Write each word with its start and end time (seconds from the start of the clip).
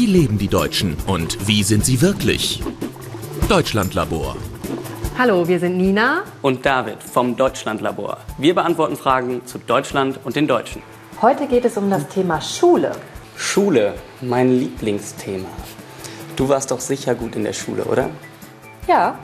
Wie 0.00 0.06
leben 0.06 0.38
die 0.38 0.48
Deutschen 0.48 0.96
und 1.06 1.46
wie 1.46 1.62
sind 1.62 1.84
sie 1.84 2.00
wirklich? 2.00 2.62
Deutschlandlabor. 3.50 4.34
Hallo, 5.18 5.46
wir 5.46 5.60
sind 5.60 5.76
Nina 5.76 6.22
und 6.40 6.64
David 6.64 7.02
vom 7.02 7.36
Deutschlandlabor. 7.36 8.16
Wir 8.38 8.54
beantworten 8.54 8.96
Fragen 8.96 9.42
zu 9.44 9.58
Deutschland 9.58 10.18
und 10.24 10.36
den 10.36 10.48
Deutschen. 10.48 10.80
Heute 11.20 11.46
geht 11.46 11.66
es 11.66 11.76
um 11.76 11.90
das 11.90 12.08
Thema 12.08 12.40
Schule. 12.40 12.92
Schule, 13.36 13.92
mein 14.22 14.58
Lieblingsthema. 14.58 15.50
Du 16.34 16.48
warst 16.48 16.70
doch 16.70 16.80
sicher 16.80 17.14
gut 17.14 17.36
in 17.36 17.44
der 17.44 17.52
Schule, 17.52 17.84
oder? 17.84 18.08
Ja. 18.88 19.18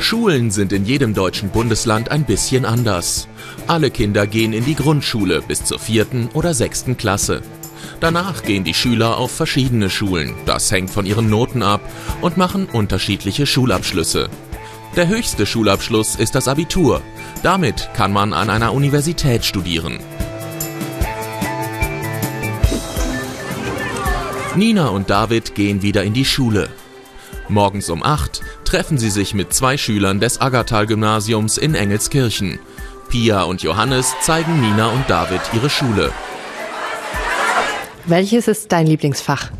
Schulen 0.00 0.50
sind 0.50 0.72
in 0.72 0.84
jedem 0.84 1.14
deutschen 1.14 1.50
Bundesland 1.50 2.10
ein 2.10 2.24
bisschen 2.24 2.64
anders. 2.64 3.28
Alle 3.68 3.92
Kinder 3.92 4.26
gehen 4.26 4.52
in 4.52 4.64
die 4.64 4.74
Grundschule 4.74 5.40
bis 5.40 5.64
zur 5.64 5.78
vierten 5.78 6.28
oder 6.34 6.52
sechsten 6.52 6.96
Klasse. 6.96 7.42
Danach 8.00 8.42
gehen 8.42 8.64
die 8.64 8.74
Schüler 8.74 9.16
auf 9.16 9.30
verschiedene 9.30 9.90
Schulen, 9.90 10.34
das 10.44 10.70
hängt 10.70 10.90
von 10.90 11.06
ihren 11.06 11.30
Noten 11.30 11.62
ab, 11.62 11.80
und 12.20 12.36
machen 12.36 12.66
unterschiedliche 12.66 13.46
Schulabschlüsse. 13.46 14.28
Der 14.96 15.08
höchste 15.08 15.44
Schulabschluss 15.44 16.16
ist 16.16 16.34
das 16.34 16.48
Abitur. 16.48 17.02
Damit 17.42 17.90
kann 17.94 18.12
man 18.12 18.32
an 18.32 18.48
einer 18.48 18.72
Universität 18.72 19.44
studieren. 19.44 19.98
Nina 24.56 24.88
und 24.88 25.10
David 25.10 25.54
gehen 25.54 25.82
wieder 25.82 26.02
in 26.02 26.14
die 26.14 26.24
Schule. 26.24 26.70
Morgens 27.48 27.90
um 27.90 28.02
8 28.02 28.40
treffen 28.64 28.96
sie 28.96 29.10
sich 29.10 29.34
mit 29.34 29.52
zwei 29.52 29.76
Schülern 29.76 30.18
des 30.18 30.40
Aggertal-Gymnasiums 30.40 31.58
in 31.58 31.74
Engelskirchen. 31.74 32.58
Pia 33.10 33.42
und 33.42 33.62
Johannes 33.62 34.14
zeigen 34.22 34.60
Nina 34.60 34.88
und 34.88 35.08
David 35.08 35.42
ihre 35.52 35.68
Schule. 35.68 36.10
Welches 38.08 38.46
ist 38.46 38.70
dein 38.70 38.86
Lieblingsfach? 38.86 39.50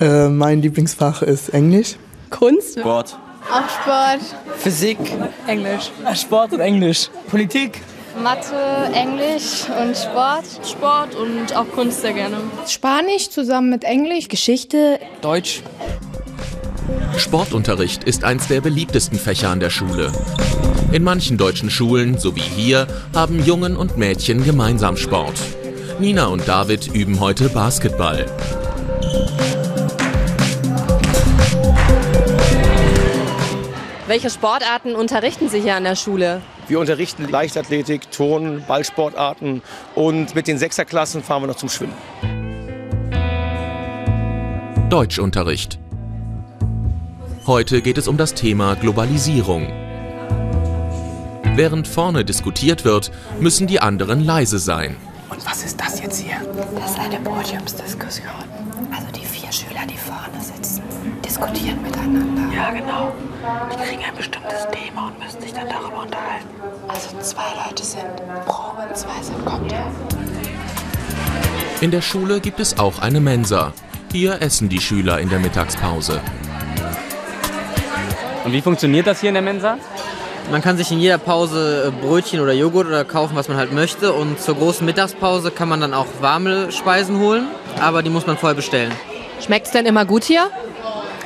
Äh, 0.00 0.28
mein 0.28 0.60
Lieblingsfach 0.60 1.22
ist 1.22 1.48
Englisch. 1.54 1.96
Kunst. 2.28 2.78
Sport. 2.78 3.18
Auch 3.50 3.68
Sport. 3.70 4.20
Physik. 4.58 4.98
Englisch. 5.46 5.90
Sport 6.14 6.52
und 6.52 6.60
Englisch. 6.60 7.08
Politik. 7.30 7.80
Mathe, 8.22 8.54
Englisch 8.92 9.64
und 9.80 9.96
Sport. 9.96 10.44
Sport 10.62 11.14
und 11.14 11.56
auch 11.56 11.70
Kunst 11.70 12.02
sehr 12.02 12.12
gerne. 12.12 12.36
Spanisch 12.66 13.30
zusammen 13.30 13.70
mit 13.70 13.84
Englisch. 13.84 14.28
Geschichte. 14.28 14.98
Deutsch. 15.22 15.62
Sportunterricht 17.16 18.04
ist 18.04 18.24
eins 18.24 18.46
der 18.48 18.60
beliebtesten 18.60 19.18
Fächer 19.18 19.48
an 19.48 19.60
der 19.60 19.70
Schule. 19.70 20.12
In 20.92 21.02
manchen 21.02 21.38
deutschen 21.38 21.70
Schulen, 21.70 22.18
so 22.18 22.36
wie 22.36 22.40
hier, 22.40 22.86
haben 23.14 23.42
Jungen 23.42 23.74
und 23.74 23.96
Mädchen 23.96 24.44
gemeinsam 24.44 24.98
Sport. 24.98 25.34
Nina 25.98 26.26
und 26.26 26.46
David 26.46 26.88
üben 26.88 27.20
heute 27.20 27.48
Basketball. 27.48 28.26
Welche 34.06 34.28
Sportarten 34.28 34.94
unterrichten 34.94 35.48
Sie 35.48 35.60
hier 35.60 35.74
an 35.74 35.84
der 35.84 35.96
Schule? 35.96 36.42
Wir 36.68 36.80
unterrichten 36.80 37.26
Leichtathletik, 37.28 38.10
Turnen, 38.10 38.62
Ballsportarten 38.68 39.62
und 39.94 40.34
mit 40.34 40.46
den 40.48 40.58
Sechserklassen 40.58 41.22
fahren 41.22 41.44
wir 41.44 41.46
noch 41.46 41.56
zum 41.56 41.70
Schwimmen. 41.70 41.94
Deutschunterricht. 44.90 45.78
Heute 47.46 47.80
geht 47.80 47.96
es 47.96 48.06
um 48.06 48.18
das 48.18 48.34
Thema 48.34 48.74
Globalisierung. 48.74 49.68
Während 51.54 51.88
vorne 51.88 52.22
diskutiert 52.26 52.84
wird, 52.84 53.10
müssen 53.40 53.66
die 53.66 53.80
anderen 53.80 54.22
leise 54.22 54.58
sein. 54.58 54.96
Und 55.28 55.44
was 55.44 55.64
ist 55.64 55.80
das 55.80 56.00
jetzt 56.00 56.20
hier? 56.20 56.36
Das 56.78 56.92
ist 56.92 56.98
eine 56.98 57.18
Podiumsdiskussion. 57.20 58.26
Also 58.94 59.10
die 59.12 59.24
vier 59.24 59.50
Schüler, 59.50 59.80
die 59.88 59.96
vorne 59.96 60.40
sitzen, 60.40 60.82
diskutieren 61.24 61.82
miteinander. 61.82 62.54
Ja, 62.54 62.70
genau. 62.70 63.12
Die 63.72 63.76
kriegen 63.76 64.02
ein 64.04 64.16
bestimmtes 64.16 64.66
Thema 64.70 65.08
und 65.08 65.18
müssen 65.18 65.40
sich 65.40 65.52
dann 65.52 65.68
darüber 65.68 66.02
unterhalten. 66.02 66.48
Also 66.88 67.18
zwei 67.20 67.66
Leute 67.66 67.82
sind 67.82 68.04
pro 68.46 68.80
und 68.80 68.96
zwei 68.96 69.22
sind 69.22 69.44
kontra. 69.44 69.90
In 71.80 71.90
der 71.90 72.02
Schule 72.02 72.40
gibt 72.40 72.60
es 72.60 72.78
auch 72.78 73.00
eine 73.00 73.20
Mensa. 73.20 73.72
Hier 74.12 74.40
essen 74.40 74.68
die 74.68 74.80
Schüler 74.80 75.20
in 75.20 75.28
der 75.28 75.40
Mittagspause. 75.40 76.20
Und 78.44 78.52
wie 78.52 78.62
funktioniert 78.62 79.06
das 79.06 79.20
hier 79.20 79.30
in 79.30 79.34
der 79.34 79.42
Mensa? 79.42 79.76
Man 80.50 80.62
kann 80.62 80.76
sich 80.76 80.92
in 80.92 81.00
jeder 81.00 81.18
Pause 81.18 81.88
äh, 81.88 82.06
Brötchen 82.06 82.40
oder 82.40 82.52
Joghurt 82.52 82.86
oder 82.86 83.04
kaufen, 83.04 83.34
was 83.34 83.48
man 83.48 83.56
halt 83.56 83.72
möchte. 83.72 84.12
Und 84.12 84.40
zur 84.40 84.54
großen 84.54 84.86
Mittagspause 84.86 85.50
kann 85.50 85.68
man 85.68 85.80
dann 85.80 85.92
auch 85.92 86.06
warme 86.20 86.70
Speisen 86.70 87.18
holen, 87.18 87.48
aber 87.80 88.02
die 88.02 88.10
muss 88.10 88.26
man 88.26 88.36
vorher 88.36 88.54
bestellen. 88.54 88.92
Schmeckt 89.44 89.66
es 89.66 89.72
denn 89.72 89.86
immer 89.86 90.04
gut 90.04 90.22
hier? 90.22 90.48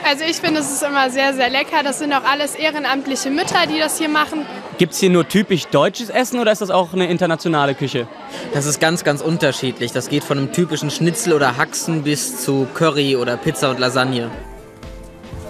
Also 0.08 0.25
ich 0.25 0.36
finde, 0.36 0.60
es 0.60 0.72
ist 0.72 0.82
immer 0.82 1.10
sehr, 1.10 1.34
sehr 1.34 1.50
lecker. 1.50 1.82
Das 1.84 1.98
sind 1.98 2.14
auch 2.14 2.25
alles 2.25 2.54
ehrenamtliche 2.54 3.31
Mütter, 3.31 3.66
die 3.70 3.78
das 3.78 3.98
hier 3.98 4.08
machen. 4.08 4.47
Gibt 4.78 4.94
es 4.94 4.98
hier 4.98 5.10
nur 5.10 5.28
typisch 5.28 5.66
deutsches 5.66 6.08
Essen 6.08 6.41
oder 6.41 6.52
ist 6.52 6.62
das 6.62 6.70
auch 6.70 6.94
eine 6.94 7.06
internationale 7.10 7.75
Küche? 7.75 8.08
Das 8.54 8.64
ist 8.64 8.81
ganz, 8.81 9.04
ganz 9.04 9.20
unterschiedlich. 9.20 9.92
Das 9.92 10.08
geht 10.08 10.25
von 10.25 10.38
einem 10.38 10.52
typischen 10.52 10.91
Schnitzel 10.91 11.34
oder 11.34 11.58
Haxen 11.58 12.02
bis 12.02 12.42
zu 12.42 12.66
Curry 12.72 13.16
oder 13.16 13.37
Pizza 13.37 13.70
und 13.70 13.78
Lasagne. 13.78 14.31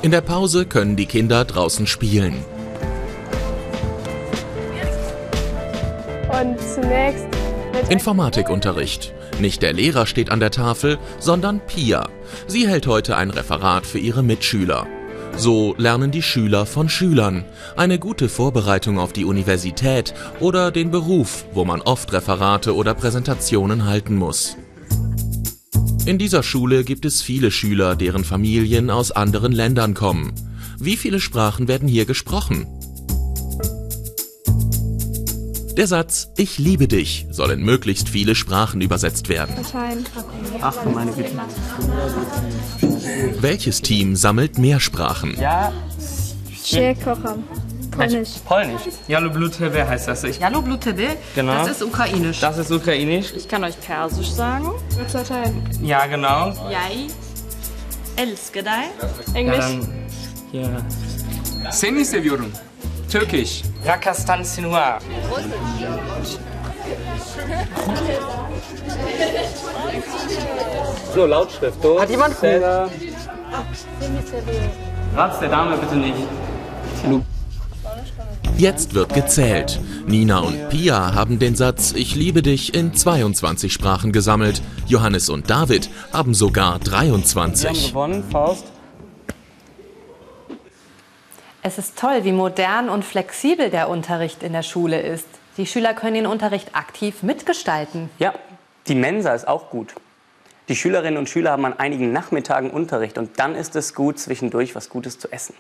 In 0.03 0.11
der 0.11 0.23
Pause 0.23 0.67
können 0.67 0.97
die 0.97 1.07
Kinder 1.07 1.45
draußen 1.45 1.87
spielen. 1.87 2.45
Und 6.41 6.59
zunächst 6.61 7.27
Informatikunterricht. 7.91 9.13
Nicht 9.41 9.63
der 9.63 9.73
Lehrer 9.73 10.07
steht 10.07 10.31
an 10.31 10.41
der 10.41 10.51
Tafel, 10.51 10.99
sondern 11.19 11.61
Pia. 11.67 12.09
Sie 12.47 12.69
hält 12.69 12.87
heute 12.87 13.17
ein 13.17 13.31
Referat 13.31 13.87
für 13.87 13.99
ihre 13.99 14.23
Mitschüler. 14.23 14.87
So 15.37 15.75
lernen 15.77 16.11
die 16.11 16.23
Schüler 16.23 16.67
von 16.67 16.89
Schülern. 16.89 17.45
Eine 17.77 17.99
gute 17.99 18.29
Vorbereitung 18.29 18.99
auf 18.99 19.13
die 19.13 19.25
Universität 19.25 20.15
oder 20.39 20.71
den 20.71 20.91
Beruf, 20.91 21.45
wo 21.53 21.65
man 21.65 21.83
oft 21.83 22.13
Referate 22.13 22.75
oder 22.75 22.95
Präsentationen 22.95 23.85
halten 23.85 24.17
muss. 24.17 24.57
In 26.07 26.19
dieser 26.19 26.43
Schule 26.43 26.85
gibt 26.85 27.05
es 27.05 27.23
viele 27.23 27.51
Schüler, 27.51 27.97
deren 27.97 28.25
Familien 28.25 28.91
aus 28.91 29.13
anderen 29.13 29.53
Ländern 29.53 29.95
kommen. 29.95 30.33
Wie 30.79 30.97
viele 30.97 31.21
Sprachen 31.21 31.69
werden 31.69 31.89
hier 31.89 32.07
gesprochen? 32.07 32.67
Der 35.81 35.87
Satz 35.87 36.29
Ich 36.37 36.59
liebe 36.59 36.89
dich 36.89 37.27
soll 37.31 37.53
in 37.53 37.63
möglichst 37.65 38.11
viele 38.11 38.35
Sprachen 38.35 38.83
übersetzt 38.83 39.31
werden. 39.31 39.55
Ach 40.61 40.75
meine 40.85 41.11
Güte. 41.11 41.31
Welches 43.41 43.81
Team 43.81 44.15
sammelt 44.15 44.59
mehr 44.59 44.79
Sprachen? 44.79 45.35
Ja. 45.41 45.73
Kocham. 47.03 47.45
Polnisch. 47.93 48.29
Polnisch. 48.45 48.83
Jalublutebe 49.09 49.89
heißt 49.89 50.09
das. 50.09 50.25
Ich, 50.25 50.39
Jalublutebe, 50.39 51.17
Genau. 51.35 51.55
das 51.55 51.71
ist 51.71 51.83
ukrainisch. 51.83 52.41
das 52.41 52.59
ist 52.59 52.71
ukrainisch. 52.71 53.33
Ich 53.35 53.49
kann 53.49 53.65
euch 53.65 53.81
Persisch 53.81 54.29
sagen. 54.29 54.69
Latein. 55.15 55.63
Ja, 55.83 56.05
genau. 56.05 56.49
Jai. 56.71 57.07
Elskedai. 58.17 58.91
Ja, 59.01 59.35
Englisch. 59.35 59.89
hier. 60.53 60.85
Seni 61.71 62.05
seviyorum. 62.05 62.53
Türkisch. 63.11 63.63
Rakastan 63.85 64.45
Sinua. 64.45 64.99
So, 71.15 71.27
Lautschrift. 71.27 71.83
Du. 71.83 72.01
Hat 72.01 72.11
jemand 72.11 72.41
Hunger? 72.41 72.89
Rat's 75.17 75.39
der 75.41 75.49
Dame 75.49 75.77
bitte 75.77 75.97
nicht. 75.97 76.15
Jetzt 78.57 78.95
wird 78.95 79.15
gezählt. 79.15 79.81
Nina 80.07 80.41
und 80.41 80.69
Pia 80.69 81.15
haben 81.15 81.39
den 81.39 81.57
Satz 81.57 81.93
Ich 81.97 82.15
liebe 82.15 82.43
dich 82.43 82.75
in 82.75 82.95
22 82.95 83.73
Sprachen 83.73 84.13
gesammelt. 84.13 84.61
Johannes 84.87 85.31
und 85.31 85.49
David 85.49 85.89
haben 86.13 86.35
sogar 86.35 86.73
Wir 86.73 86.75
haben 86.75 86.85
23. 87.13 87.89
gewonnen, 87.89 88.25
Faust. 88.31 88.65
Es 91.63 91.77
ist 91.77 91.99
toll, 91.99 92.25
wie 92.25 92.33
modern 92.33 92.89
und 92.89 93.05
flexibel 93.05 93.69
der 93.69 93.91
Unterricht 93.91 94.43
in 94.43 94.55
der 94.55 94.63
Schule 94.63 95.01
ist. 95.01 95.27
Die 95.59 95.67
Schüler 95.67 95.93
können 95.93 96.15
den 96.15 96.27
Unterricht 96.27 96.75
aktiv 96.75 97.23
mitgestalten. 97.23 98.09
Ja, 98.19 98.33
die 98.87 98.95
Mensa 98.95 99.35
ist 99.35 99.47
auch 99.47 99.69
gut. 99.69 99.95
Die 100.69 100.77
Schülerinnen 100.77 101.19
und 101.19 101.29
Schüler 101.29 101.51
haben 101.51 101.67
an 101.67 101.79
einigen 101.79 102.13
Nachmittagen 102.13 102.71
Unterricht 102.71 103.19
und 103.19 103.39
dann 103.39 103.55
ist 103.55 103.77
es 103.77 103.95
gut, 103.95 104.19
zwischendurch 104.19 104.75
was 104.75 104.89
Gutes 104.89 105.19
zu 105.19 105.31
essen. 105.33 105.55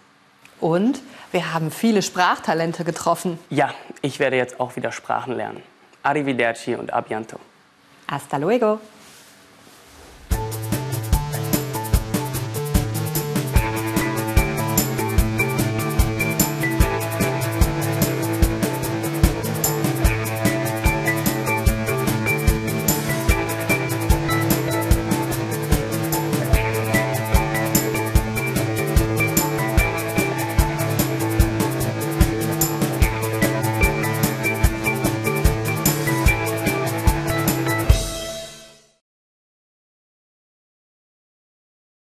Und 0.61 1.02
wir 1.32 1.52
haben 1.52 1.70
viele 1.70 2.00
Sprachtalente 2.00 2.85
getroffen. 2.85 3.38
Ja, 3.50 3.75
ich 4.00 4.20
werde 4.20 4.37
jetzt 4.37 4.61
auch 4.61 4.76
wieder 4.76 4.93
Sprachen 4.93 5.35
lernen. 5.35 5.62
Arrivederci 6.02 6.76
und 6.76 6.93
Abianto. 6.93 7.38
Hasta 8.11 8.38
luego. 8.38 8.79